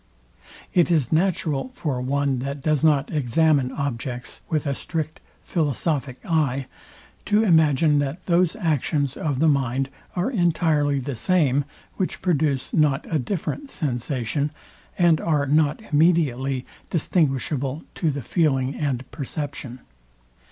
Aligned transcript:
It 0.73 0.89
is 0.89 1.11
natural 1.11 1.69
for 1.75 2.01
one, 2.01 2.39
that 2.39 2.63
does 2.63 2.83
not 2.83 3.11
examine 3.13 3.71
objects 3.71 4.41
with 4.49 4.65
a 4.65 4.73
strict 4.73 5.19
philosophic 5.43 6.17
eye, 6.25 6.65
to 7.25 7.43
imagine, 7.43 7.99
that 7.99 8.25
those 8.25 8.55
actions 8.55 9.15
of 9.15 9.37
the 9.37 9.47
mind 9.47 9.91
are 10.15 10.31
entirely 10.31 10.97
the 10.97 11.13
same, 11.15 11.65
which 11.97 12.19
produce 12.23 12.73
not 12.73 13.05
a 13.13 13.19
different 13.19 13.69
sensation, 13.69 14.49
and 14.97 15.21
are 15.21 15.45
not 15.45 15.79
immediately 15.93 16.65
distinguishable 16.89 17.83
to 17.93 18.09
the 18.09 18.23
feeling 18.23 18.73
and 18.73 19.05
perception. 19.11 19.81